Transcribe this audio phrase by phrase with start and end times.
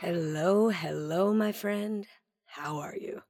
[0.00, 2.06] Hello, hello, my friend.
[2.46, 3.20] How are you?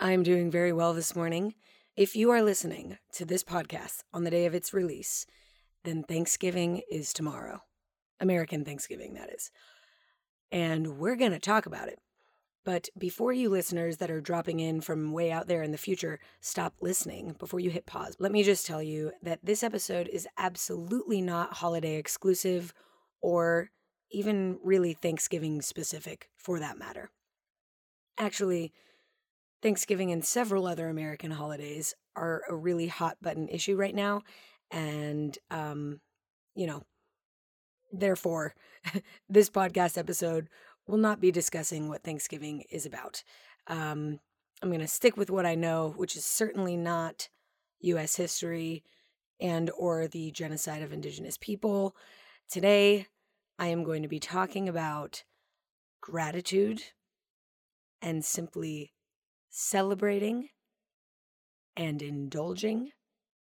[0.00, 1.54] I'm doing very well this morning.
[1.96, 5.24] If you are listening to this podcast on the day of its release,
[5.84, 7.60] then Thanksgiving is tomorrow.
[8.18, 9.52] American Thanksgiving, that is.
[10.50, 12.00] And we're going to talk about it.
[12.64, 16.18] But before you listeners that are dropping in from way out there in the future
[16.40, 20.26] stop listening, before you hit pause, let me just tell you that this episode is
[20.36, 22.74] absolutely not holiday exclusive
[23.20, 23.70] or
[24.12, 27.10] even really Thanksgiving specific for that matter.
[28.18, 28.72] Actually,
[29.62, 34.22] Thanksgiving and several other American holidays are a really hot button issue right now.
[34.70, 36.00] And, um,
[36.54, 36.82] you know,
[37.92, 38.54] therefore,
[39.28, 40.48] this podcast episode
[40.86, 43.22] will not be discussing what Thanksgiving is about.
[43.68, 44.18] Um,
[44.62, 47.28] I'm going to stick with what I know, which is certainly not
[47.80, 48.16] U.S.
[48.16, 48.84] history
[49.40, 51.96] and or the genocide of indigenous people.
[52.48, 53.06] Today,
[53.62, 55.22] I am going to be talking about
[56.00, 56.82] gratitude
[58.02, 58.92] and simply
[59.50, 60.48] celebrating
[61.76, 62.90] and indulging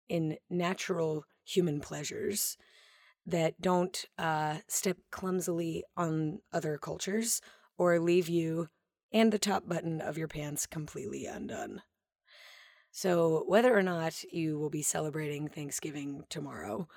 [0.10, 2.56] in natural human pleasures
[3.26, 7.42] that don't uh, step clumsily on other cultures
[7.80, 8.68] or leave you
[9.12, 11.82] and the top button of your pants completely undone.
[12.92, 16.88] So, whether or not you will be celebrating Thanksgiving tomorrow,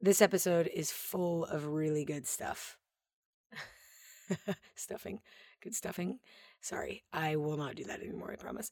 [0.00, 2.76] this episode is full of really good stuff.
[4.74, 5.20] stuffing.
[5.62, 6.18] Good stuffing.
[6.60, 8.70] Sorry, I will not do that anymore, I promise.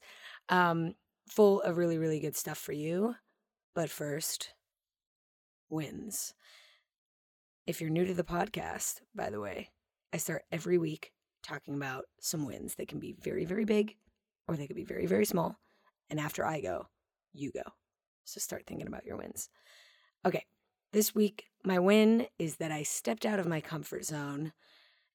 [0.49, 0.95] Um,
[1.27, 3.15] full of really, really good stuff for you.
[3.73, 4.53] But first,
[5.69, 6.33] wins.
[7.67, 9.71] If you're new to the podcast, by the way,
[10.13, 11.11] I start every week
[11.43, 12.75] talking about some wins.
[12.75, 13.95] They can be very, very big
[14.47, 15.57] or they could be very, very small.
[16.09, 16.87] And after I go,
[17.33, 17.63] you go.
[18.23, 19.49] So start thinking about your wins.
[20.25, 20.45] Okay,
[20.95, 24.53] this week, my win is that I stepped out of my comfort zone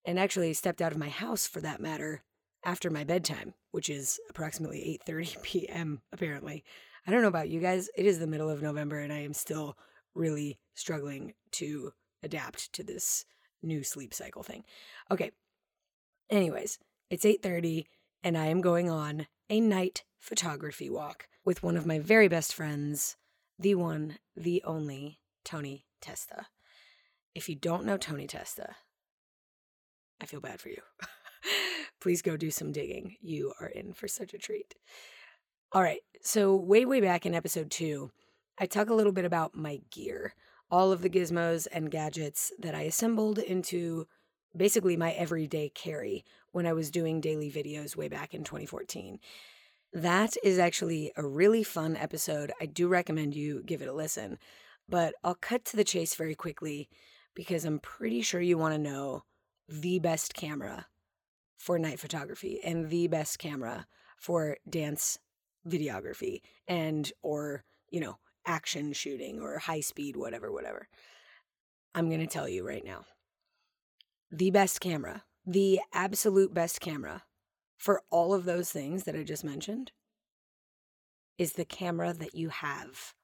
[0.04, 2.22] and actually stepped out of my house for that matter
[2.62, 6.02] after my bedtime, which is approximately 8:30 p.m.
[6.12, 6.64] apparently.
[7.06, 7.88] I don't know about you guys.
[7.96, 9.78] It is the middle of November and I am still
[10.14, 13.24] really struggling to adapt to this
[13.62, 14.64] new sleep cycle thing.
[15.10, 15.30] Okay.
[16.28, 17.86] Anyways, it's 8:30
[18.22, 22.54] and I am going on a night photography walk with one of my very best
[22.54, 23.16] friends,
[23.58, 26.46] the one, the only Tony Testa.
[27.34, 28.76] If you don't know Tony Testa,
[30.20, 30.82] I feel bad for you.
[32.00, 33.16] Please go do some digging.
[33.20, 34.74] You are in for such a treat.
[35.72, 36.00] All right.
[36.22, 38.10] So, way, way back in episode two,
[38.58, 40.34] I talk a little bit about my gear
[40.70, 44.06] all of the gizmos and gadgets that I assembled into
[44.56, 49.18] basically my everyday carry when I was doing daily videos way back in 2014.
[49.92, 52.52] That is actually a really fun episode.
[52.60, 54.38] I do recommend you give it a listen,
[54.90, 56.88] but I'll cut to the chase very quickly
[57.34, 59.24] because I'm pretty sure you want to know
[59.68, 60.86] the best camera
[61.56, 63.86] for night photography and the best camera
[64.18, 65.18] for dance
[65.66, 70.88] videography and or, you know, action shooting or high speed, whatever, whatever.
[71.94, 73.04] I'm going to tell you right now
[74.32, 77.24] the best camera, the absolute best camera
[77.76, 79.92] for all of those things that I just mentioned
[81.38, 83.14] is the camera that you have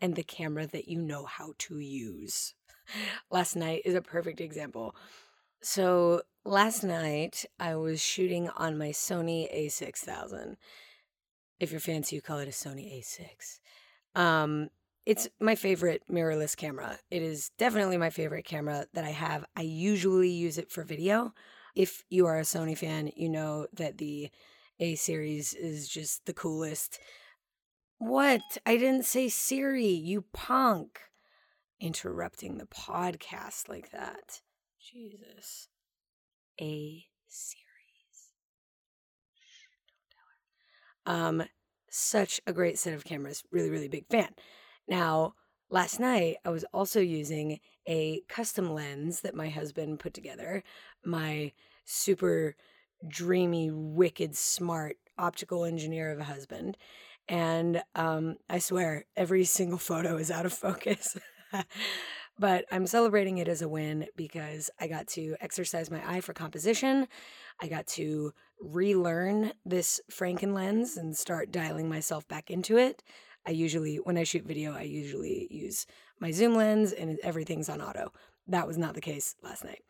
[0.00, 2.54] and the camera that you know how to use.
[3.30, 4.94] last night is a perfect example.
[5.60, 10.56] So, last night I was shooting on my Sony A6000.
[11.58, 13.58] If you're fancy, you call it a Sony A6.
[14.20, 14.70] Um,
[15.04, 16.98] it's my favorite mirrorless camera.
[17.10, 19.44] It is definitely my favorite camera that I have.
[19.56, 21.32] I usually use it for video.
[21.74, 24.30] If you are a Sony fan, you know that the
[24.80, 26.98] A series is just the coolest.
[27.98, 28.58] What?
[28.64, 31.00] I didn't say Siri, you punk.
[31.80, 34.40] Interrupting the podcast like that.
[34.80, 35.68] Jesus.
[36.60, 38.32] A series.
[41.06, 41.28] Don't tell her.
[41.28, 41.48] Um,
[41.90, 43.44] such a great set of cameras.
[43.50, 44.30] Really, really big fan.
[44.88, 45.34] Now,
[45.70, 50.62] last night I was also using a custom lens that my husband put together.
[51.04, 51.52] My
[51.84, 52.56] super
[53.06, 56.76] dreamy, wicked, smart optical engineer of a husband.
[57.28, 61.16] And um, I swear, every single photo is out of focus.
[62.38, 66.32] but I'm celebrating it as a win because I got to exercise my eye for
[66.32, 67.06] composition.
[67.60, 73.02] I got to relearn this Franken lens and start dialing myself back into it.
[73.46, 75.86] I usually, when I shoot video, I usually use
[76.20, 78.12] my zoom lens and everything's on auto.
[78.46, 79.82] That was not the case last night.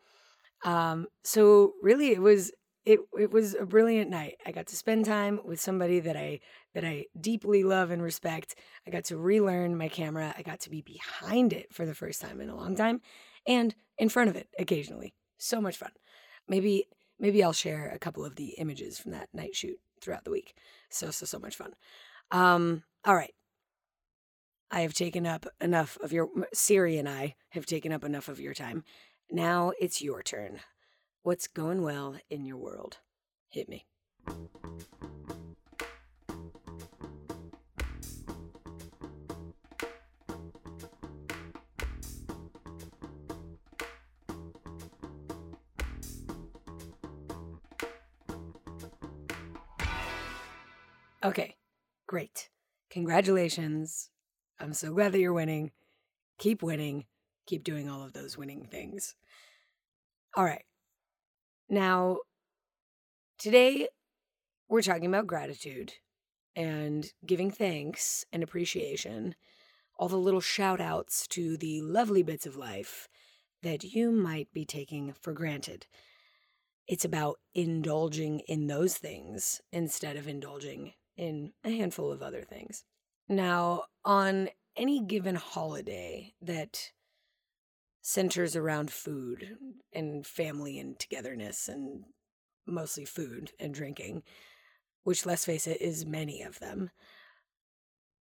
[0.63, 2.51] Um, so really, it was
[2.89, 4.37] it it was a brilliant night.
[4.47, 6.39] I got to spend time with somebody that I
[6.73, 8.55] that I deeply love and respect.
[8.87, 10.33] I got to relearn my camera.
[10.35, 13.01] I got to be behind it for the first time in a long time
[13.45, 15.13] and in front of it occasionally.
[15.37, 15.91] So much fun.
[16.47, 16.87] Maybe
[17.19, 20.55] maybe I'll share a couple of the images from that night shoot throughout the week.
[20.89, 21.73] So so so much fun.
[22.31, 23.33] Um all right.
[24.71, 28.39] I have taken up enough of your Siri and I have taken up enough of
[28.39, 28.83] your time.
[29.29, 30.59] Now it's your turn.
[31.21, 32.99] What's going well in your world?
[33.49, 33.85] Hit me.
[51.21, 51.57] Okay,
[52.07, 52.49] great.
[52.89, 54.09] Congratulations.
[54.57, 55.71] I'm so glad that you're winning.
[56.37, 57.05] Keep winning.
[57.45, 59.15] Keep doing all of those winning things.
[60.35, 60.63] All right.
[61.71, 62.17] Now,
[63.37, 63.89] today
[64.67, 65.93] we're talking about gratitude
[66.55, 69.35] and giving thanks and appreciation,
[69.95, 73.07] all the little shout outs to the lovely bits of life
[73.61, 75.85] that you might be taking for granted.
[76.87, 82.83] It's about indulging in those things instead of indulging in a handful of other things.
[83.27, 86.93] Now, on any given holiday that
[88.01, 89.57] centers around food
[89.93, 92.03] and family and togetherness and
[92.65, 94.23] mostly food and drinking,
[95.03, 96.91] which, let's face it, is many of them,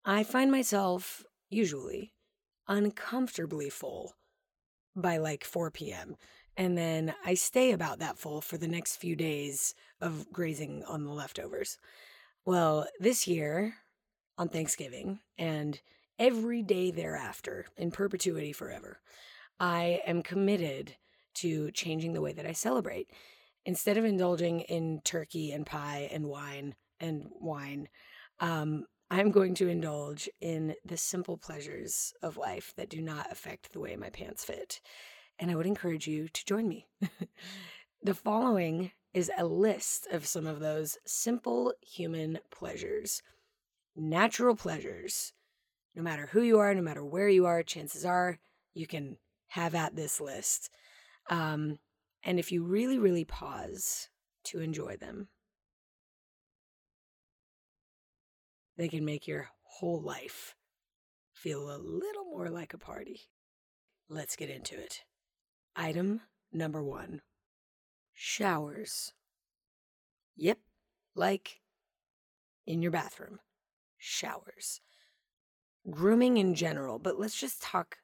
[0.06, 2.14] I find myself usually
[2.68, 4.14] uncomfortably full
[4.96, 6.16] by like 4 p.m.
[6.56, 11.04] And then I stay about that full for the next few days of grazing on
[11.06, 11.78] the leftovers.
[12.46, 13.76] Well, this year
[14.38, 15.80] on Thanksgiving and
[16.18, 19.00] every day thereafter, in perpetuity forever,
[19.60, 20.96] I am committed
[21.36, 23.10] to changing the way that I celebrate.
[23.66, 27.90] Instead of indulging in turkey and pie and wine and wine,
[28.40, 33.72] um, I'm going to indulge in the simple pleasures of life that do not affect
[33.72, 34.82] the way my pants fit.
[35.40, 36.88] And I would encourage you to join me.
[38.04, 43.22] the following is a list of some of those simple human pleasures,
[43.96, 45.34] natural pleasures.
[45.96, 48.40] No matter who you are, no matter where you are, chances are
[48.74, 49.18] you can
[49.48, 50.70] have at this list.
[51.30, 51.80] Um,
[52.24, 54.10] and if you really, really pause
[54.46, 55.30] to enjoy them,
[58.78, 60.56] they can make your whole life
[61.34, 63.22] feel a little more like a party.
[64.10, 65.04] Let's get into it.
[65.76, 66.22] Item
[66.52, 67.22] number one
[68.14, 69.14] showers.
[70.36, 70.58] Yep,
[71.16, 71.62] like
[72.66, 73.40] in your bathroom.
[73.98, 74.82] Showers.
[75.90, 77.98] Grooming in general, but let's just talk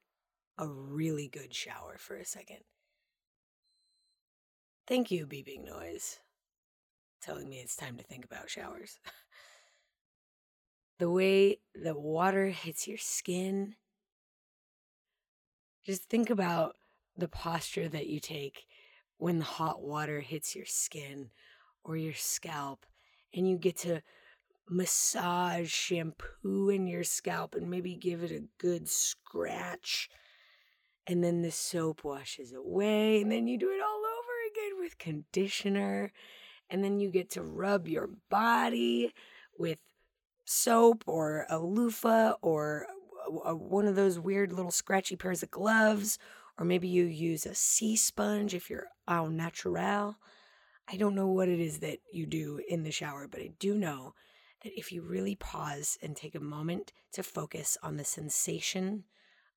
[0.57, 2.59] a really good shower for a second.
[4.88, 6.19] Thank you, beeping noise,
[7.21, 9.00] telling me it's time to think about showers.
[11.00, 13.75] the way the water hits your skin.
[15.85, 16.75] Just think about
[17.17, 18.65] the posture that you take
[19.17, 21.30] when the hot water hits your skin
[21.83, 22.85] or your scalp
[23.33, 24.01] and you get to
[24.69, 30.09] massage shampoo in your scalp and maybe give it a good scratch.
[31.06, 34.98] And then the soap washes away, and then you do it all over again with
[34.98, 36.12] conditioner.
[36.69, 39.14] And then you get to rub your body
[39.57, 39.80] with
[40.45, 42.88] soap or a loofah or
[43.28, 46.18] one of those weird little scratchy pairs of gloves
[46.57, 50.18] or maybe you use a sea sponge if you're au naturel.
[50.88, 53.76] I don't know what it is that you do in the shower, but I do
[53.76, 54.14] know
[54.64, 59.06] that if you really pause and take a moment to focus on the sensation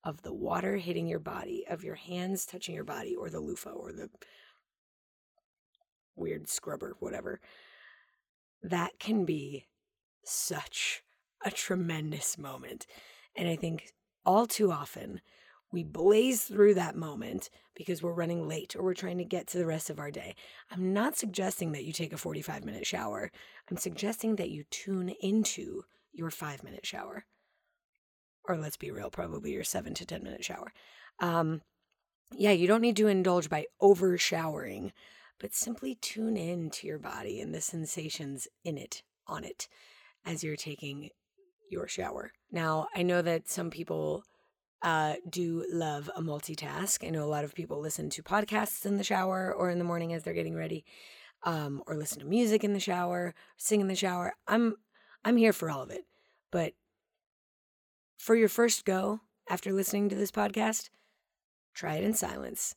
[0.03, 3.71] of the water hitting your body, of your hands touching your body, or the loofah
[3.71, 4.09] or the
[6.15, 7.39] weird scrubber, whatever,
[8.63, 9.65] that can be
[10.23, 11.03] such
[11.45, 12.87] a tremendous moment.
[13.35, 13.93] And I think
[14.25, 15.21] all too often
[15.71, 19.57] we blaze through that moment because we're running late or we're trying to get to
[19.57, 20.35] the rest of our day.
[20.71, 23.31] I'm not suggesting that you take a 45 minute shower.
[23.69, 27.25] I'm suggesting that you tune into your five minute shower.
[28.47, 30.71] Or let's be real, probably your seven to 10 minute shower.
[31.19, 31.61] Um,
[32.31, 34.91] yeah, you don't need to indulge by over showering,
[35.39, 39.67] but simply tune in to your body and the sensations in it, on it,
[40.25, 41.09] as you're taking
[41.69, 42.31] your shower.
[42.51, 44.23] Now, I know that some people
[44.81, 47.05] uh, do love a multitask.
[47.05, 49.85] I know a lot of people listen to podcasts in the shower or in the
[49.85, 50.85] morning as they're getting ready,
[51.43, 54.33] um, or listen to music in the shower, sing in the shower.
[54.47, 54.75] I'm
[55.25, 56.05] I'm here for all of it.
[56.51, 56.73] But
[58.17, 60.89] for your first go after listening to this podcast,
[61.73, 62.75] try it in silence.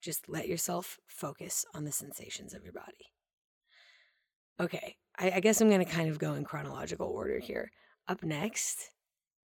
[0.00, 3.12] Just let yourself focus on the sensations of your body.
[4.60, 7.70] Okay, I, I guess I'm going to kind of go in chronological order here.
[8.08, 8.90] Up next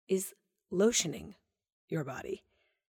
[0.07, 0.33] is
[0.71, 1.33] lotioning
[1.89, 2.43] your body.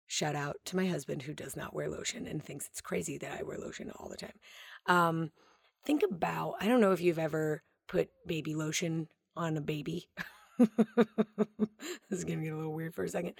[0.06, 3.38] Shout out to my husband who does not wear lotion and thinks it's crazy that
[3.38, 4.38] I wear lotion all the time.
[4.86, 5.30] Um,
[5.84, 10.08] think about, I don't know if you've ever put baby lotion on a baby.
[10.58, 12.44] this is going to mm.
[12.44, 13.34] get a little weird for a second.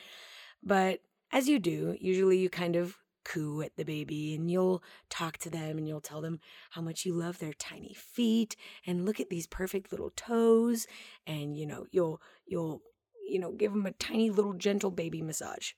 [0.62, 1.00] But
[1.32, 5.50] as you do, usually you kind of coo at the baby and you'll talk to
[5.50, 8.56] them and you'll tell them how much you love their tiny feet
[8.87, 10.87] and look at these perfect little toes
[11.26, 12.80] and you know you'll you'll
[13.28, 15.72] you know give them a tiny little gentle baby massage.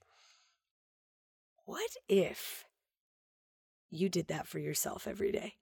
[1.64, 2.64] What if
[3.90, 5.54] you did that for yourself every day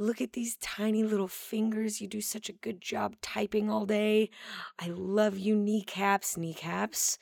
[0.00, 2.00] Look at these tiny little fingers.
[2.00, 4.30] You do such a good job typing all day.
[4.78, 6.38] I love you, kneecaps.
[6.38, 7.18] Kneecaps,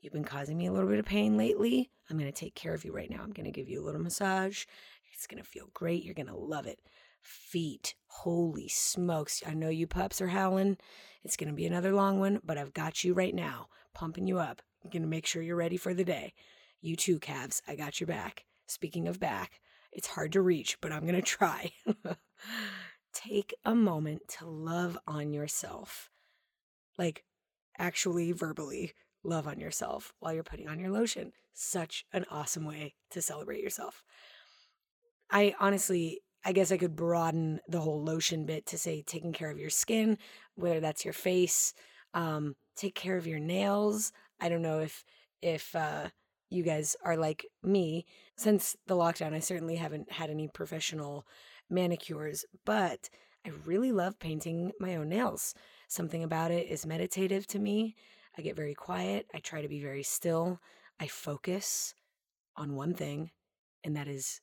[0.00, 1.90] you've been causing me a little bit of pain lately.
[2.08, 3.22] I'm going to take care of you right now.
[3.24, 4.66] I'm going to give you a little massage.
[5.12, 6.04] It's going to feel great.
[6.04, 6.78] You're going to love it.
[7.22, 7.96] Feet.
[8.06, 9.42] Holy smokes.
[9.44, 10.76] I know you pups are howling.
[11.24, 14.38] It's going to be another long one, but I've got you right now, pumping you
[14.38, 14.62] up.
[14.84, 16.34] I'm going to make sure you're ready for the day.
[16.80, 17.62] You too, calves.
[17.66, 18.44] I got your back.
[18.68, 19.58] Speaking of back,
[19.92, 21.72] it's hard to reach, but I'm going to try.
[23.12, 26.10] Take a moment to love on yourself.
[26.98, 27.24] Like,
[27.78, 31.32] actually, verbally love on yourself while you're putting on your lotion.
[31.52, 34.02] Such an awesome way to celebrate yourself.
[35.30, 39.50] I honestly, I guess I could broaden the whole lotion bit to say taking care
[39.50, 40.18] of your skin,
[40.54, 41.74] whether that's your face,
[42.14, 44.12] um, take care of your nails.
[44.40, 45.04] I don't know if
[45.40, 46.08] if uh,
[46.50, 48.06] you guys are like me.
[48.42, 51.24] Since the lockdown, I certainly haven't had any professional
[51.70, 53.08] manicures, but
[53.46, 55.54] I really love painting my own nails.
[55.86, 57.94] Something about it is meditative to me.
[58.36, 59.28] I get very quiet.
[59.32, 60.58] I try to be very still.
[60.98, 61.94] I focus
[62.56, 63.30] on one thing,
[63.84, 64.40] and that is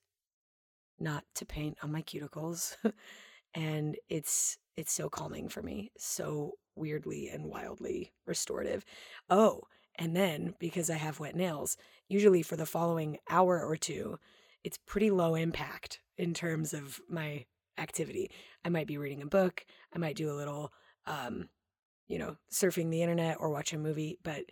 [0.97, 2.77] not to paint on my cuticles.
[3.53, 8.85] and it's it's so calming for me, so weirdly and wildly restorative.
[9.29, 9.63] Oh,
[9.95, 11.75] and then, because I have wet nails,
[12.09, 14.19] usually for the following hour or two,
[14.63, 17.45] it's pretty low impact in terms of my
[17.77, 18.29] activity.
[18.65, 20.73] I might be reading a book, I might do a little,
[21.05, 21.47] um,
[22.07, 24.43] you know, surfing the internet or watch a movie, but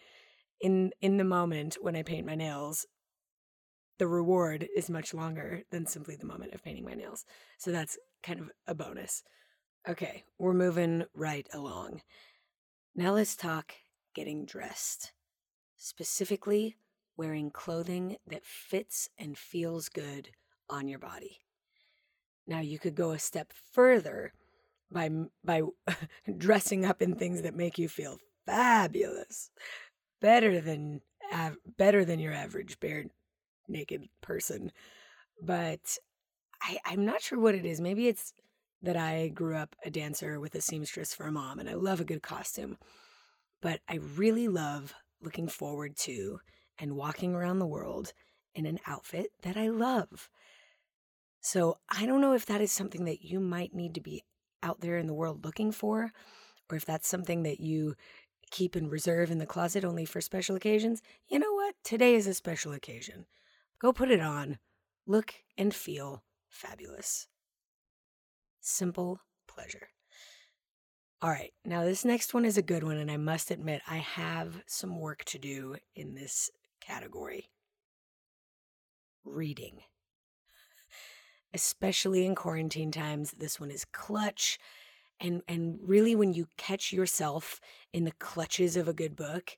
[0.61, 2.85] in in the moment when I paint my nails,
[3.99, 7.25] the reward is much longer than simply the moment of painting my nails.
[7.57, 9.23] So that's kind of a bonus.
[9.89, 12.01] Okay, we're moving right along.
[12.95, 13.73] Now let's talk
[14.13, 15.11] getting dressed
[15.75, 16.75] specifically
[17.17, 20.29] wearing clothing that fits and feels good
[20.69, 21.39] on your body.
[22.45, 24.31] Now, you could go a step further
[24.91, 25.09] by,
[25.43, 25.63] by
[26.37, 29.49] dressing up in things that make you feel fabulous,
[30.21, 31.01] better than,
[31.77, 33.05] better than your average bare
[33.67, 34.71] naked person.
[35.41, 35.97] But
[36.61, 37.81] I, I'm not sure what it is.
[37.81, 38.33] Maybe it's
[38.81, 41.99] that I grew up a dancer with a seamstress for a mom and I love
[41.99, 42.77] a good costume.
[43.61, 46.39] But I really love looking forward to
[46.79, 48.13] and walking around the world
[48.55, 50.29] in an outfit that I love.
[51.41, 54.23] So I don't know if that is something that you might need to be
[54.63, 56.11] out there in the world looking for,
[56.69, 57.95] or if that's something that you
[58.49, 61.01] keep in reserve in the closet only for special occasions.
[61.27, 61.75] You know what?
[61.83, 63.25] Today is a special occasion.
[63.79, 64.57] Go put it on.
[65.05, 67.27] Look and feel fabulous.
[68.59, 69.89] Simple pleasure.
[71.21, 73.97] All right, now this next one is a good one, and I must admit, I
[73.97, 76.51] have some work to do in this
[76.87, 77.49] category.
[79.25, 79.81] Reading.
[81.53, 84.57] Especially in quarantine times, this one is clutch.
[85.19, 87.59] And, and really, when you catch yourself
[87.91, 89.57] in the clutches of a good book,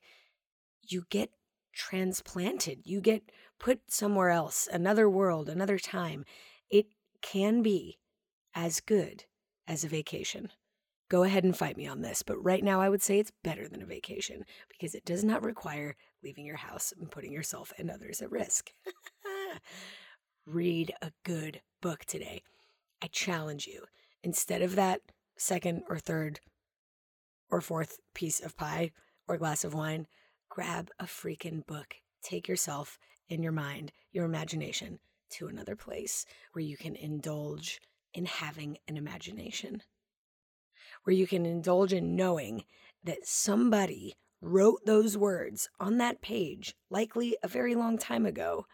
[0.88, 1.30] you get
[1.72, 2.80] transplanted.
[2.84, 6.24] You get put somewhere else, another world, another time.
[6.70, 6.86] It
[7.22, 7.98] can be
[8.54, 9.24] as good
[9.68, 10.50] as a vacation.
[11.10, 13.68] Go ahead and fight me on this, but right now I would say it's better
[13.68, 17.90] than a vacation because it does not require leaving your house and putting yourself and
[17.90, 18.70] others at risk.
[20.46, 22.44] Read a good book today.
[23.02, 23.86] I challenge you.
[24.22, 25.00] Instead of that
[25.36, 26.38] second or third
[27.50, 28.92] or fourth piece of pie
[29.26, 30.06] or glass of wine,
[30.48, 31.96] grab a freaking book.
[32.22, 32.98] Take yourself
[33.28, 35.00] and your mind, your imagination
[35.30, 37.80] to another place where you can indulge
[38.14, 39.82] in having an imagination
[41.04, 42.64] where you can indulge in knowing
[43.04, 48.66] that somebody wrote those words on that page, likely a very long time ago,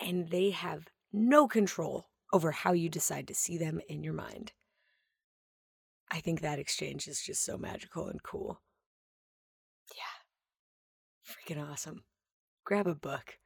[0.00, 4.52] and they have no control over how you decide to see them in your mind.
[6.10, 8.60] I think that exchange is just so magical and cool.
[9.96, 11.54] Yeah.
[11.56, 12.04] Freaking awesome.
[12.64, 13.38] Grab a book.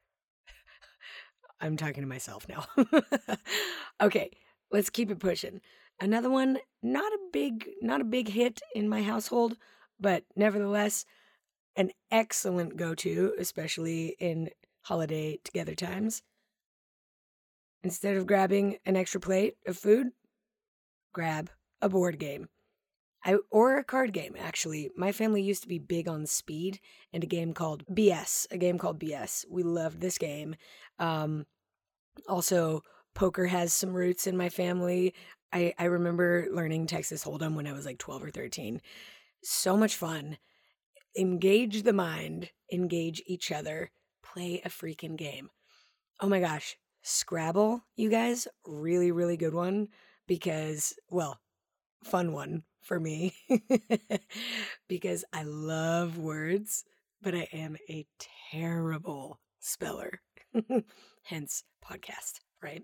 [1.61, 2.67] I'm talking to myself now.
[4.01, 4.31] okay,
[4.71, 5.61] let's keep it pushing.
[6.01, 9.57] Another one, not a big not a big hit in my household,
[9.99, 11.05] but nevertheless
[11.77, 14.51] an excellent go-to, especially in
[14.83, 16.23] holiday together times.
[17.83, 20.09] Instead of grabbing an extra plate of food,
[21.13, 21.51] grab
[21.81, 22.49] a board game.
[23.25, 24.91] I, or a card game, actually.
[24.97, 26.79] My family used to be big on speed
[27.13, 29.45] and a game called BS, a game called BS.
[29.51, 30.55] We loved this game.
[30.99, 31.45] Um,
[32.29, 32.83] also,
[33.15, 35.13] poker has some roots in my family.
[35.53, 38.81] I, I remember learning Texas Hold'em when I was like 12 or 13.
[39.43, 40.39] So much fun.
[41.19, 43.91] Engage the mind, engage each other,
[44.23, 45.51] play a freaking game.
[46.21, 49.89] Oh my gosh, Scrabble, you guys, really, really good one
[50.27, 51.41] because, well,
[52.05, 53.35] fun one for me
[54.89, 56.85] because I love words,
[57.23, 58.07] but I am a
[58.53, 60.21] terrible speller.
[61.25, 62.83] Hence, podcast, right?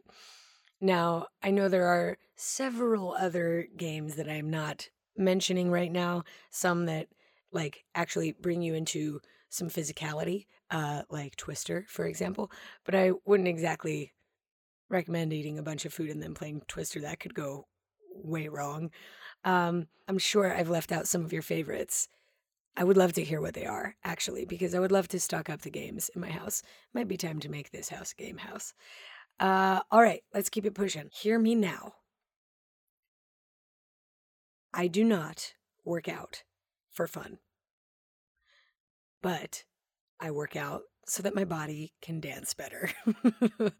[0.83, 6.87] Now, I know there are several other games that I'm not mentioning right now, some
[6.87, 7.07] that
[7.53, 12.51] like actually bring you into some physicality, uh, like Twister, for example,
[12.85, 14.13] but I wouldn't exactly
[14.89, 17.01] recommend eating a bunch of food and then playing Twister.
[17.01, 17.69] That could go
[18.13, 18.91] way wrong.
[19.45, 22.09] Um, I'm sure I've left out some of your favorites.
[22.77, 25.49] I would love to hear what they are, actually, because I would love to stock
[25.49, 26.63] up the games in my house.
[26.93, 28.73] Might be time to make this house game house.
[29.41, 31.11] Uh, all right, let's keep it pushing.
[31.13, 31.95] Hear me now.
[34.75, 36.45] I do not work out
[36.91, 37.39] for fun,
[39.21, 39.65] but
[40.21, 42.91] I work out so that my body can dance better.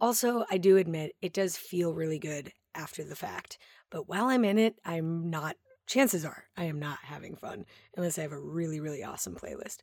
[0.00, 3.58] also, I do admit it does feel really good after the fact.
[3.90, 7.64] But while I'm in it, I'm not, chances are, I am not having fun
[7.96, 9.82] unless I have a really, really awesome playlist.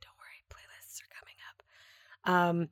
[0.00, 1.62] Don't worry, playlists are coming up.
[2.32, 2.68] Um,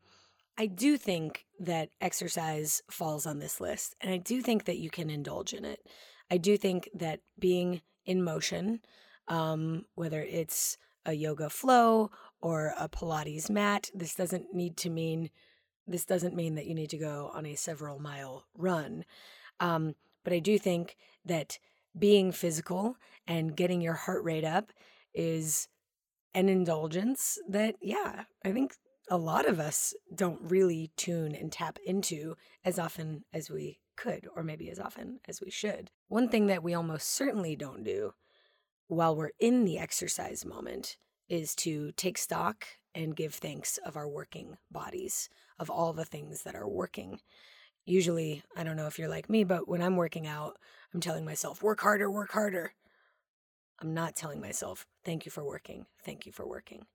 [0.58, 4.90] I do think that exercise falls on this list, and I do think that you
[4.90, 5.80] can indulge in it.
[6.30, 8.80] I do think that being in motion,
[9.28, 12.10] um, whether it's a yoga flow
[12.40, 15.30] or a Pilates mat, this doesn't need to mean
[15.86, 19.04] this doesn't mean that you need to go on a several mile run.
[19.58, 21.58] Um, but I do think that
[21.98, 24.72] being physical and getting your heart rate up
[25.12, 25.68] is
[26.34, 28.74] an indulgence that, yeah, I think
[29.12, 34.26] a lot of us don't really tune and tap into as often as we could,
[34.34, 35.90] or maybe as often as we should.
[36.08, 38.14] One thing that we almost certainly don't do
[38.88, 40.96] while we're in the exercise moment
[41.28, 46.44] is to take stock and give thanks of our working bodies, of all the things
[46.44, 47.20] that are working
[47.84, 50.56] usually, I don't know if you're like me, but when I'm working out,
[50.94, 52.72] I'm telling myself, work harder, work harder.
[53.80, 56.86] I'm not telling myself, thank you for working, thank you for working.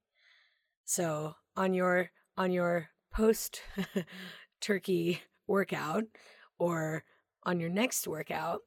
[0.88, 3.62] So on your on your post
[4.62, 6.06] turkey workout
[6.58, 7.04] or
[7.44, 8.62] on your next workout,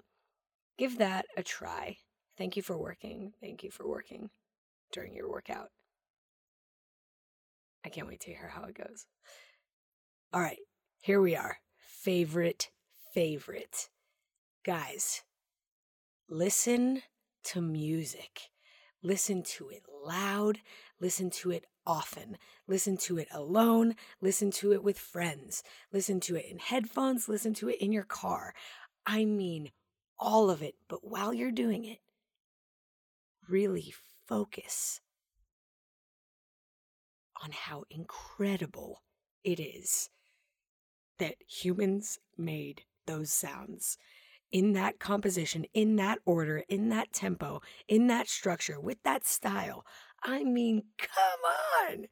[0.76, 1.96] give that a try.
[2.36, 3.32] Thank you for working.
[3.40, 4.28] Thank you for working
[4.92, 5.68] during your workout.
[7.86, 9.06] I can't wait to hear how it goes.
[10.34, 10.58] All right,
[11.00, 12.68] here we are favorite,
[13.14, 13.88] favorite.
[14.62, 15.22] Guys,
[16.28, 17.00] listen
[17.44, 18.50] to music.
[19.02, 20.58] Listen to it loud.
[21.00, 22.38] Listen to it often.
[22.68, 23.96] Listen to it alone.
[24.20, 25.64] Listen to it with friends.
[25.92, 27.28] Listen to it in headphones.
[27.28, 28.54] Listen to it in your car.
[29.04, 29.72] I mean,
[30.16, 30.76] all of it.
[30.88, 31.98] But while you're doing it,
[33.48, 33.92] really
[34.28, 35.00] focus
[37.42, 39.02] on how incredible
[39.42, 40.10] it is
[41.18, 43.98] that humans made those sounds
[44.52, 49.84] in that composition, in that order, in that tempo, in that structure, with that style.
[50.22, 52.06] I mean, come on.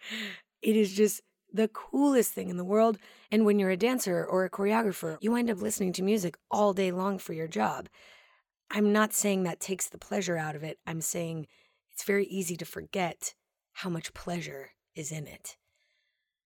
[0.62, 1.20] It is just
[1.52, 2.98] the coolest thing in the world.
[3.30, 6.72] And when you're a dancer or a choreographer, you end up listening to music all
[6.72, 7.88] day long for your job.
[8.70, 10.78] I'm not saying that takes the pleasure out of it.
[10.86, 11.46] I'm saying
[11.90, 13.34] it's very easy to forget
[13.72, 15.56] how much pleasure is in it.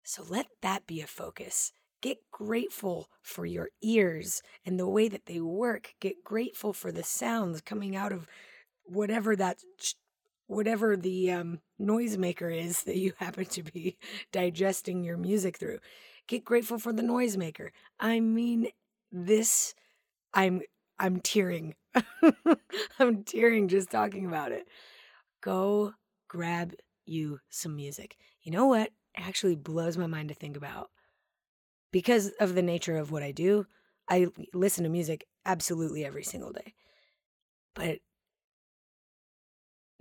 [0.04, 1.72] So let that be a focus.
[2.02, 5.94] Get grateful for your ears and the way that they work.
[6.02, 8.28] Get grateful for the sounds coming out of
[8.84, 9.60] whatever that
[10.52, 13.98] whatever the um, noisemaker is that you happen to be
[14.34, 15.80] digesting your music through.
[16.28, 17.70] Get grateful for the noisemaker.
[18.00, 18.68] I mean,
[19.12, 19.74] this
[20.34, 20.62] I'm
[21.00, 21.76] I'm tearing.
[23.00, 24.68] I'm tearing just talking about it.
[25.42, 25.94] Go
[26.28, 26.74] grab
[27.06, 28.18] you some music.
[28.44, 28.92] You know what?
[29.16, 30.90] Actually blows my mind to think about.
[31.92, 33.66] Because of the nature of what I do,
[34.10, 36.74] I listen to music absolutely every single day.
[37.74, 38.00] But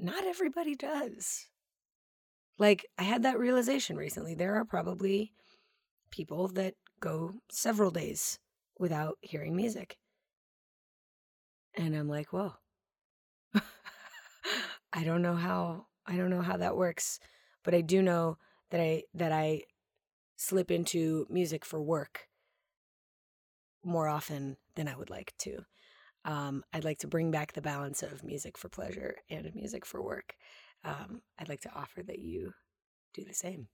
[0.01, 1.47] not everybody does.
[2.59, 4.35] Like, I had that realization recently.
[4.35, 5.33] There are probably
[6.11, 8.39] people that go several days
[8.79, 9.97] without hearing music.
[11.75, 12.55] And I'm like, whoa.
[14.93, 17.21] I don't know how I don't know how that works,
[17.63, 18.39] but I do know
[18.71, 19.63] that I that I
[20.37, 22.29] slip into music for work
[23.85, 25.65] more often than I would like to.
[26.25, 30.03] Um, I'd like to bring back the balance of music for pleasure and music for
[30.03, 30.35] work.
[30.85, 32.53] Um, I'd like to offer that you
[33.15, 33.69] do the same.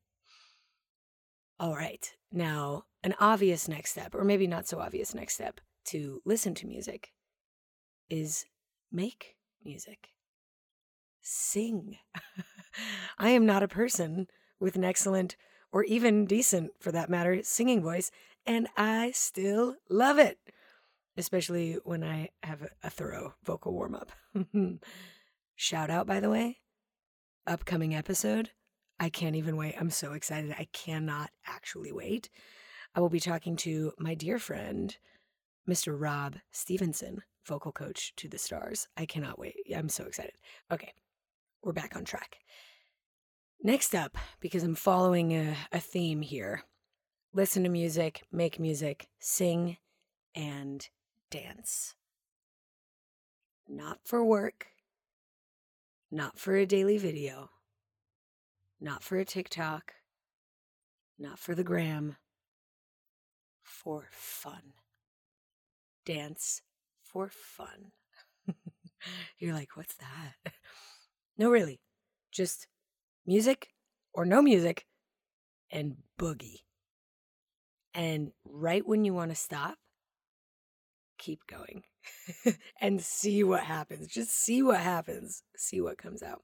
[1.59, 2.13] All right.
[2.31, 6.67] Now, an obvious next step, or maybe not so obvious next step to listen to
[6.67, 7.13] music
[8.11, 8.47] is
[8.93, 10.09] make music.
[11.23, 11.97] Sing.
[13.19, 14.27] I am not a person
[14.61, 15.37] with an excellent,
[15.73, 18.11] or even decent for that matter, singing voice,
[18.47, 20.39] and I still love it,
[21.16, 24.12] especially when I have a thorough vocal warm up.
[25.57, 26.59] Shout out, by the way,
[27.46, 28.50] upcoming episode
[28.98, 29.74] I can't even wait.
[29.79, 30.52] I'm so excited.
[30.52, 32.31] I cannot actually wait.
[32.94, 34.96] I will be talking to my dear friend,
[35.68, 35.94] Mr.
[35.98, 38.88] Rob Stevenson, vocal coach to the stars.
[38.96, 39.57] I cannot wait.
[39.74, 40.35] I'm so excited.
[40.72, 40.92] Okay,
[41.62, 42.38] we're back on track.
[43.62, 46.62] Next up, because I'm following a, a theme here
[47.35, 49.76] listen to music, make music, sing,
[50.35, 50.88] and
[51.31, 51.95] dance.
[53.69, 54.69] Not for work,
[56.11, 57.51] not for a daily video,
[58.81, 59.95] not for a TikTok,
[61.19, 62.17] not for the gram,
[63.62, 64.75] for fun.
[66.05, 66.62] Dance
[67.03, 67.93] for fun.
[69.39, 70.53] You're like, what's that?
[71.39, 71.81] No, really.
[72.33, 72.67] Just
[73.27, 73.69] music
[74.15, 74.87] or no music
[75.71, 76.61] and boogie.
[77.93, 79.77] And right when you want to stop,
[81.18, 81.85] keep going
[82.81, 84.09] and see what happens.
[84.09, 85.42] Just see what happens.
[85.57, 86.42] See what comes out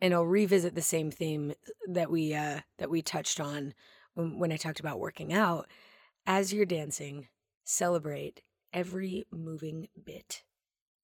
[0.00, 1.54] and I'll revisit the same theme
[1.88, 3.74] that we uh, that we touched on
[4.14, 5.68] when, when I talked about working out.
[6.26, 7.28] As you're dancing,
[7.64, 10.42] celebrate every moving bit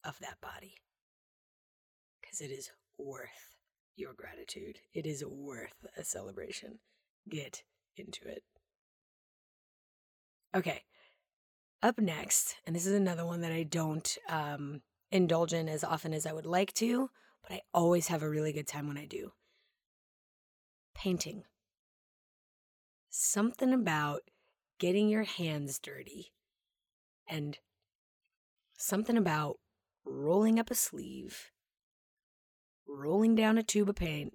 [0.04, 0.74] of that body
[2.20, 3.56] because it is worth
[3.96, 4.78] your gratitude.
[4.92, 6.80] It is worth a celebration.
[7.28, 7.62] Get
[7.96, 8.42] into it.
[10.54, 10.82] Okay.
[11.82, 16.14] Up next, and this is another one that I don't um, indulge in as often
[16.14, 17.10] as I would like to,
[17.42, 19.32] but I always have a really good time when I do.
[20.94, 21.42] Painting.
[23.10, 24.20] Something about
[24.78, 26.32] getting your hands dirty
[27.28, 27.58] and
[28.78, 29.56] something about
[30.04, 31.50] rolling up a sleeve,
[32.86, 34.32] rolling down a tube of paint,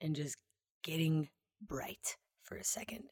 [0.00, 0.36] and just
[0.82, 1.28] getting
[1.60, 3.04] bright for a second.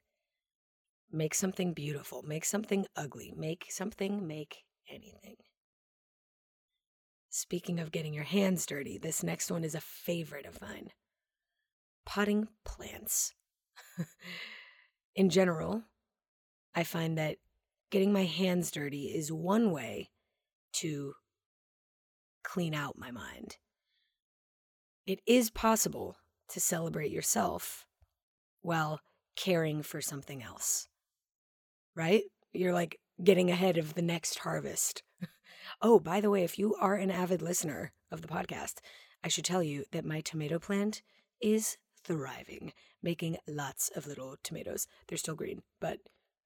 [1.11, 5.37] Make something beautiful, make something ugly, make something, make anything.
[7.31, 10.91] Speaking of getting your hands dirty, this next one is a favorite of mine
[12.09, 13.35] potting plants.
[15.15, 15.83] In general,
[16.75, 17.37] I find that
[17.91, 20.09] getting my hands dirty is one way
[20.73, 21.13] to
[22.43, 23.59] clean out my mind.
[25.07, 26.17] It is possible
[26.49, 27.85] to celebrate yourself
[28.63, 29.01] while
[29.37, 30.89] caring for something else,
[31.95, 32.23] right?
[32.53, 35.03] You're like getting ahead of the next harvest.
[35.83, 38.77] Oh, by the way, if you are an avid listener of the podcast,
[39.23, 41.03] I should tell you that my tomato plant
[41.41, 42.73] is thriving,
[43.03, 44.87] making lots of little tomatoes.
[45.07, 45.99] They're still green, but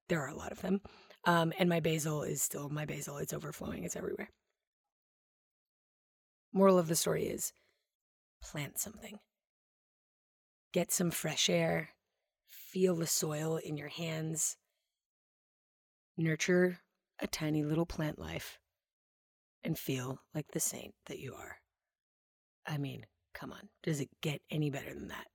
[0.09, 0.81] there are a lot of them.
[1.25, 3.19] Um, and my basil is still my basil.
[3.19, 4.29] It's overflowing, it's everywhere.
[6.53, 7.53] Moral of the story is
[8.43, 9.19] plant something.
[10.73, 11.91] Get some fresh air,
[12.49, 14.57] feel the soil in your hands,
[16.17, 16.79] nurture
[17.21, 18.59] a tiny little plant life
[19.65, 21.57] and feel like the saint that you are.
[22.67, 25.27] I mean, come on, does it get any better than that?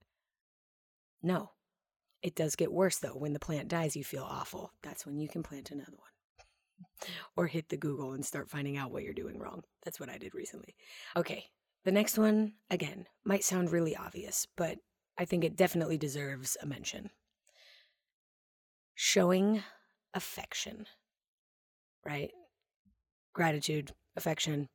[1.22, 1.50] No.
[2.20, 3.16] It does get worse though.
[3.16, 4.72] When the plant dies, you feel awful.
[4.82, 7.08] That's when you can plant another one.
[7.36, 9.62] or hit the Google and start finding out what you're doing wrong.
[9.84, 10.74] That's what I did recently.
[11.16, 11.44] Okay,
[11.84, 14.78] the next one, again, might sound really obvious, but
[15.16, 17.10] I think it definitely deserves a mention.
[18.94, 19.62] Showing
[20.14, 20.86] affection,
[22.04, 22.30] right?
[23.32, 24.68] Gratitude, affection.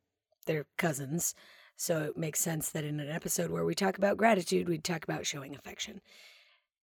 [0.45, 1.35] They're cousins.
[1.75, 5.03] So it makes sense that in an episode where we talk about gratitude, we'd talk
[5.03, 6.01] about showing affection.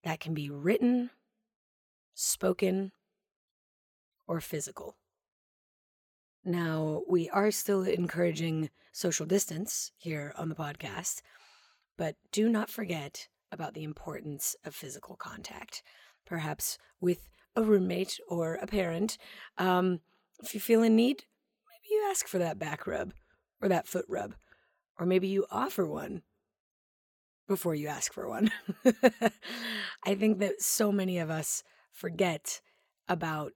[0.02, 1.10] That can be written,
[2.14, 2.92] spoken,
[4.26, 4.96] or physical.
[6.44, 11.20] Now, we are still encouraging social distance here on the podcast,
[12.00, 15.82] But do not forget about the importance of physical contact,
[16.24, 19.18] perhaps with a roommate or a parent.
[19.58, 20.00] Um,
[20.42, 21.24] if you feel in need,
[21.68, 23.12] maybe you ask for that back rub
[23.60, 24.34] or that foot rub,
[24.98, 26.22] or maybe you offer one
[27.46, 28.50] before you ask for one.
[30.04, 32.60] I think that so many of us forget
[33.08, 33.52] about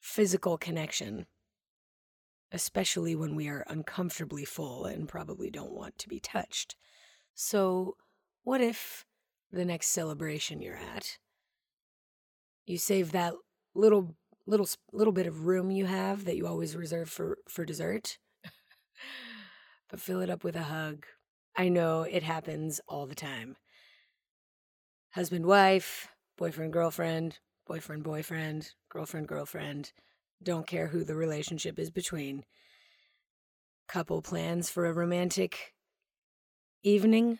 [0.00, 1.26] physical connection,
[2.50, 6.76] especially when we are uncomfortably full and probably don't want to be touched.
[7.34, 7.96] So,
[8.42, 9.04] what if
[9.52, 11.18] the next celebration you're at,
[12.66, 13.34] you save that
[13.74, 18.18] little little little bit of room you have that you always reserve for for dessert,
[19.88, 21.06] but fill it up with a hug.
[21.56, 23.56] I know it happens all the time.
[25.10, 29.92] Husband wife, boyfriend girlfriend, boyfriend boyfriend, girlfriend girlfriend.
[30.42, 32.44] Don't care who the relationship is between.
[33.88, 35.74] Couple plans for a romantic
[36.82, 37.38] evening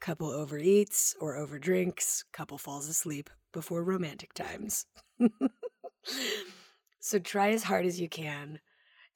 [0.00, 4.86] couple overeats or overdrinks, couple falls asleep before romantic times.
[7.00, 8.60] so try as hard as you can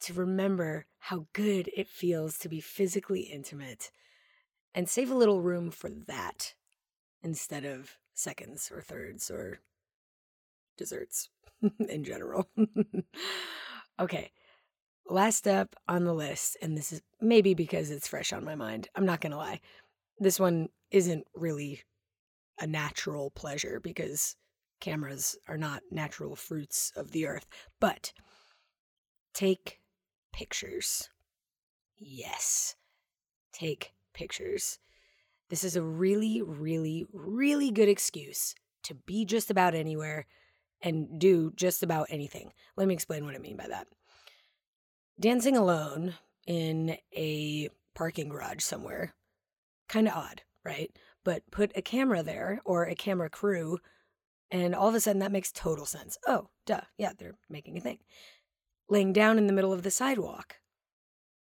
[0.01, 3.91] to remember how good it feels to be physically intimate
[4.75, 6.55] and save a little room for that
[7.23, 9.61] instead of seconds or thirds or
[10.77, 11.31] desserts
[11.89, 12.49] in general.
[14.01, 14.31] okay.
[15.09, 18.89] Last up on the list, and this is maybe because it's fresh on my mind.
[18.97, 19.61] I'm not going to lie
[20.19, 21.83] this one isn't really
[22.59, 24.37] a natural pleasure because
[24.81, 27.47] cameras are not natural fruits of the earth.
[27.81, 28.13] But
[29.35, 29.81] take
[30.33, 31.09] pictures.
[31.99, 32.77] Yes,
[33.53, 34.79] take pictures.
[35.49, 40.27] This is a really, really, really good excuse to be just about anywhere
[40.83, 42.53] and do just about anything.
[42.77, 43.87] Let me explain what I mean by that.
[45.19, 46.15] Dancing alone
[46.47, 49.15] in a parking garage somewhere
[49.89, 50.91] kind of odd, right?
[51.27, 53.81] But put a camera there or a camera crew,
[54.49, 56.17] and all of a sudden that makes total sense.
[56.25, 56.83] Oh, duh.
[56.97, 57.99] Yeah, they're making a thing.
[58.89, 60.61] Laying down in the middle of the sidewalk,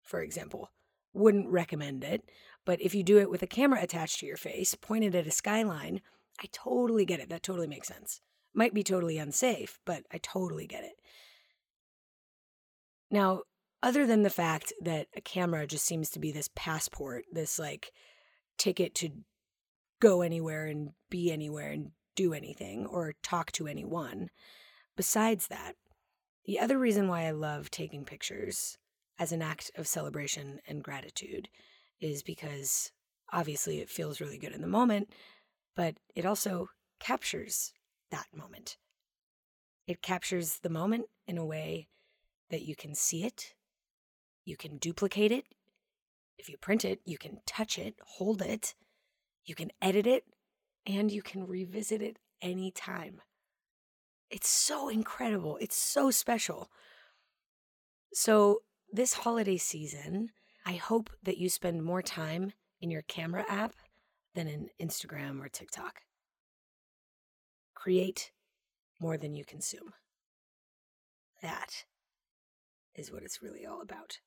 [0.02, 0.70] for example,
[1.12, 2.22] wouldn't recommend it.
[2.64, 5.30] But if you do it with a camera attached to your face, pointed at a
[5.30, 6.00] skyline,
[6.40, 7.28] I totally get it.
[7.28, 8.22] That totally makes sense.
[8.54, 10.94] Might be totally unsafe, but I totally get it.
[13.10, 13.42] Now,
[13.82, 17.92] other than the fact that a camera just seems to be this passport, this like
[18.56, 19.10] ticket to
[20.00, 24.30] go anywhere and be anywhere and do anything or talk to anyone.
[24.96, 25.74] Besides that,
[26.44, 28.78] the other reason why I love taking pictures
[29.18, 31.48] as an act of celebration and gratitude
[32.00, 32.92] is because
[33.32, 35.10] obviously it feels really good in the moment,
[35.74, 36.68] but it also
[37.00, 37.72] captures
[38.10, 38.76] that moment.
[39.86, 41.88] It captures the moment in a way
[42.50, 43.54] that you can see it,
[44.44, 45.44] you can duplicate it,
[46.38, 48.74] if you print it, you can touch it, hold it,
[49.46, 50.24] you can edit it,
[50.86, 53.22] and you can revisit it anytime.
[54.30, 55.56] It's so incredible.
[55.60, 56.68] It's so special.
[58.12, 60.30] So, this holiday season,
[60.64, 63.74] I hope that you spend more time in your camera app
[64.34, 66.02] than in Instagram or TikTok.
[67.74, 68.32] Create
[69.00, 69.92] more than you consume.
[71.42, 71.84] That
[72.94, 74.18] is what it's really all about.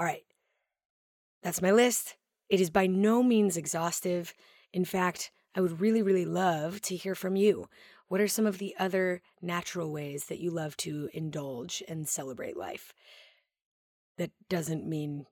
[0.00, 0.24] All right,
[1.42, 2.16] that's my list.
[2.48, 4.34] It is by no means exhaustive.
[4.72, 7.68] In fact, I would really, really love to hear from you.
[8.08, 12.56] What are some of the other natural ways that you love to indulge and celebrate
[12.56, 12.92] life?
[14.18, 15.26] That doesn't mean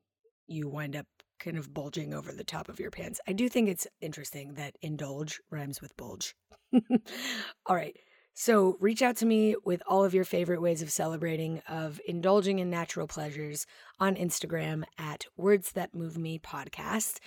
[0.47, 1.07] you wind up
[1.39, 3.21] kind of bulging over the top of your pants.
[3.27, 6.35] I do think it's interesting that indulge rhymes with bulge.
[7.67, 7.97] All right.
[8.41, 12.61] So reach out to me with all of your favorite ways of celebrating, of indulging
[12.61, 13.67] in natural pleasures
[13.99, 17.19] on Instagram at Words That Move Me podcast.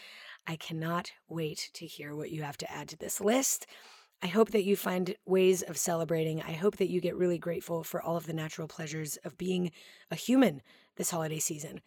[0.48, 3.66] I cannot wait to hear what you have to add to this list.
[4.24, 6.42] I hope that you find ways of celebrating.
[6.42, 9.74] I hope that you get really grateful for all of the natural pleasures of being
[10.12, 10.62] a human
[10.96, 11.82] this holiday season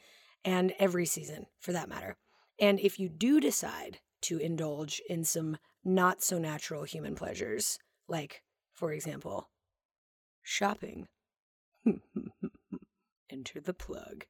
[0.44, 2.14] and every season for that matter.
[2.60, 8.42] And if you do decide to indulge in some not so natural human pleasures, like
[8.74, 9.48] for example,
[10.42, 11.08] shopping.
[13.30, 14.26] Enter the plug.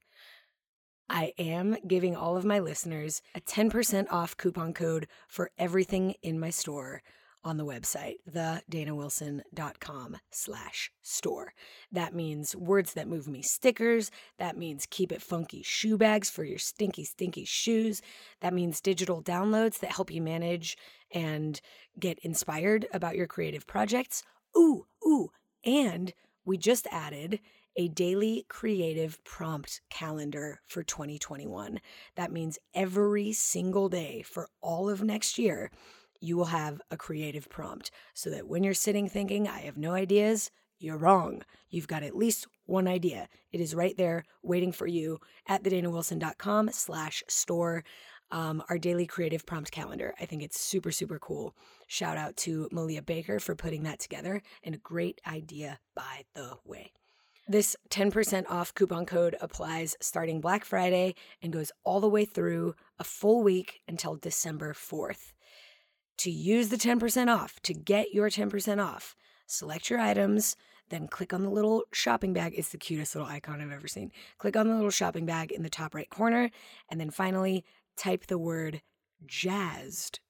[1.09, 6.41] I am giving all of my listeners a 10% off coupon code for everything in
[6.41, 7.03] my store
[7.45, 11.53] on the website, thedanawilson.com slash store.
[11.93, 14.11] That means words that move me stickers.
[14.39, 18.01] That means keep it funky shoe bags for your stinky, stinky shoes.
[18.41, 20.79] That means digital downloads that help you manage
[21.15, 21.61] and
[21.99, 24.25] get inspired about your creative projects.
[24.57, 25.31] Ooh, ooh,
[25.65, 26.13] and
[26.45, 27.41] we just added
[27.77, 31.81] a daily creative prompt calendar for 2021.
[32.17, 35.71] That means every single day for all of next year,
[36.21, 39.93] you will have a creative prompt so that when you're sitting thinking, I have no
[39.93, 41.43] ideas, you're wrong.
[41.69, 43.29] You've got at least one idea.
[43.53, 47.85] It is right there waiting for you at thedanawilson.com slash store.
[48.31, 50.15] Um, our daily creative prompt calendar.
[50.21, 51.55] I think it's super, super cool.
[51.87, 56.59] Shout out to Malia Baker for putting that together and a great idea, by the
[56.65, 56.93] way.
[57.47, 62.75] This 10% off coupon code applies starting Black Friday and goes all the way through
[62.99, 65.33] a full week until December 4th.
[66.19, 69.15] To use the 10% off, to get your 10% off,
[69.47, 70.57] select your items,
[70.89, 72.55] then click on the little shopping bag.
[72.57, 74.11] It's the cutest little icon I've ever seen.
[74.39, 76.51] Click on the little shopping bag in the top right corner,
[76.89, 77.65] and then finally
[77.97, 78.83] type the word
[79.27, 80.21] jazzed,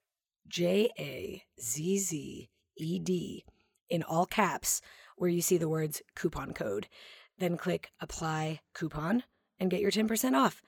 [0.48, 3.44] J A Z Z E D,
[3.88, 4.80] in all caps,
[5.16, 6.88] where you see the words coupon code.
[7.38, 9.24] Then click apply coupon
[9.58, 10.62] and get your 10% off.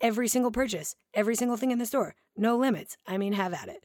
[0.00, 2.14] Every single purchase, every single thing in the store.
[2.36, 2.96] No limits.
[3.06, 3.84] I mean, have at it.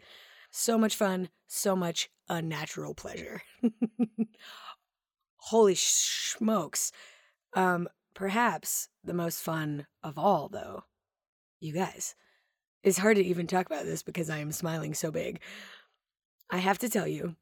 [0.51, 3.41] So much fun, so much unnatural pleasure.
[5.38, 6.91] Holy smokes.
[7.53, 10.84] Um, perhaps the most fun of all, though,
[11.60, 12.15] you guys.
[12.83, 15.39] It's hard to even talk about this because I am smiling so big.
[16.49, 17.35] I have to tell you,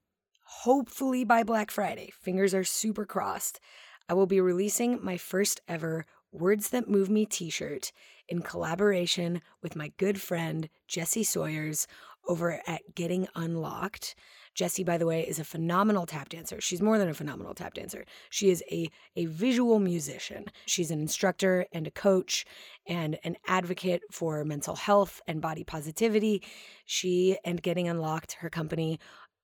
[0.43, 3.59] hopefully by Black Friday, fingers are super crossed,
[4.07, 7.91] I will be releasing my first ever Words That Move Me t shirt
[8.27, 11.87] in collaboration with my good friend Jessie Sawyers
[12.27, 14.15] over at Getting Unlocked.
[14.55, 16.61] Jessie, by the way, is a phenomenal tap dancer.
[16.61, 18.05] She's more than a phenomenal tap dancer.
[18.29, 20.45] She is a, a visual musician.
[20.65, 22.45] She's an instructor and a coach
[22.87, 26.41] and an advocate for mental health and body positivity.
[26.85, 28.99] She and Getting Unlocked, her company,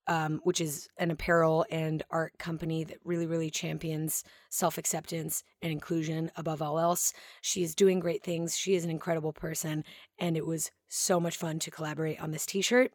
[0.07, 5.71] um, which is an apparel and art company that really, really champions self acceptance and
[5.71, 7.13] inclusion above all else.
[7.41, 8.57] She is doing great things.
[8.57, 9.83] She is an incredible person.
[10.19, 12.93] And it was so much fun to collaborate on this t shirt.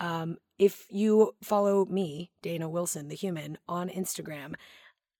[0.00, 4.54] Um, if you follow me, Dana Wilson, the human, on Instagram,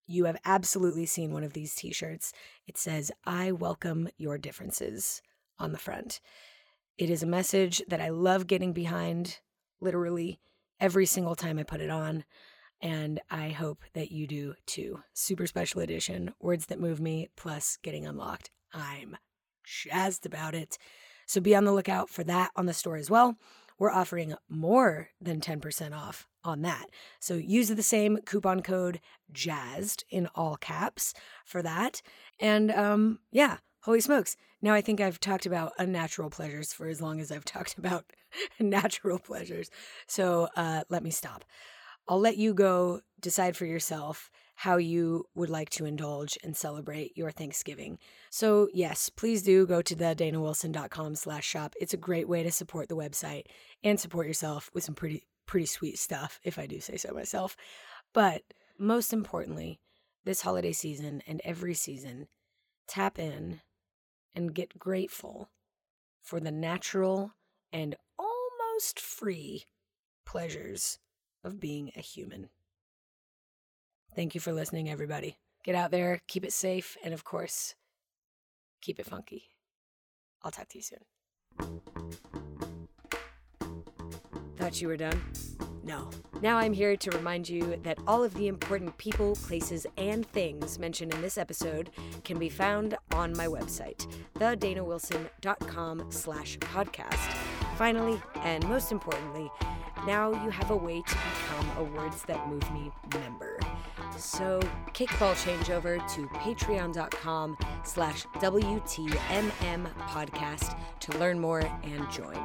[0.06, 2.32] you have absolutely seen one of these t shirts.
[2.66, 5.22] It says, I welcome your differences
[5.58, 6.20] on the front.
[6.96, 9.38] It is a message that I love getting behind,
[9.80, 10.40] literally,
[10.80, 12.24] every single time I put it on.
[12.80, 15.00] And I hope that you do too.
[15.12, 18.50] Super special edition, Words That Move Me, plus Getting Unlocked.
[18.72, 19.16] I'm
[19.64, 20.78] jazzed about it.
[21.26, 23.36] So be on the lookout for that on the store as well
[23.78, 26.86] we're offering more than 10% off on that.
[27.20, 29.00] So use the same coupon code
[29.32, 31.14] jazzed in all caps
[31.44, 32.02] for that.
[32.40, 34.36] And um, yeah, holy smokes.
[34.60, 38.06] Now I think I've talked about unnatural pleasures for as long as I've talked about
[38.58, 39.70] natural pleasures.
[40.06, 41.44] So uh, let me stop.
[42.08, 44.30] I'll let you go decide for yourself
[44.62, 47.96] how you would like to indulge and celebrate your Thanksgiving.
[48.28, 51.76] So yes, please do go to the danawilson.com slash shop.
[51.80, 53.44] It's a great way to support the website
[53.84, 57.56] and support yourself with some pretty pretty sweet stuff, if I do say so myself.
[58.12, 58.42] But
[58.76, 59.78] most importantly,
[60.24, 62.26] this holiday season and every season,
[62.88, 63.60] tap in
[64.34, 65.50] and get grateful
[66.20, 67.32] for the natural
[67.72, 69.66] and almost free
[70.26, 70.98] pleasures
[71.44, 72.50] of being a human.
[74.18, 75.36] Thank you for listening, everybody.
[75.62, 77.76] Get out there, keep it safe, and of course,
[78.82, 79.44] keep it funky.
[80.42, 81.80] I'll talk to you soon.
[84.56, 85.22] Thought you were done?
[85.84, 86.10] No.
[86.42, 90.80] Now I'm here to remind you that all of the important people, places, and things
[90.80, 91.90] mentioned in this episode
[92.24, 94.04] can be found on my website,
[94.34, 97.36] thedanawilson.com slash podcast.
[97.76, 99.48] Finally, and most importantly,
[100.08, 103.60] now you have a way to become a Words That Move Me member.
[104.18, 104.60] So
[104.92, 112.36] kickball changeover to patreon.com slash WTMM podcast to learn more and join.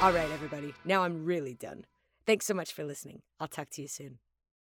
[0.00, 0.74] All right, everybody.
[0.84, 1.84] Now I'm really done.
[2.26, 3.22] Thanks so much for listening.
[3.40, 4.18] I'll talk to you soon.